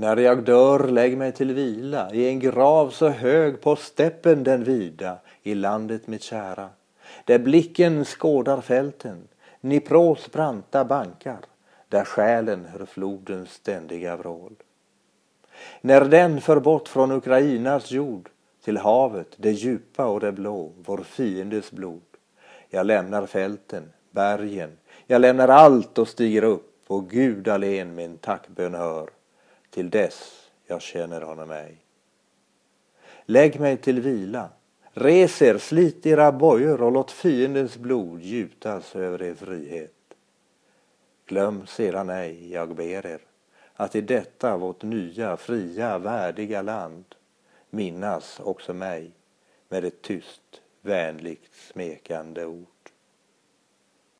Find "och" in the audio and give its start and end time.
20.06-20.20, 25.98-26.08, 26.86-27.10, 36.82-36.92